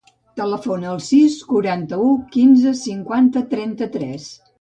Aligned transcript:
Telefona 0.39 0.87
al 0.91 1.01
sis, 1.07 1.35
quaranta-u, 1.51 2.07
quinze, 2.37 2.73
cinquanta, 2.85 3.45
trenta-tres. 3.53 4.27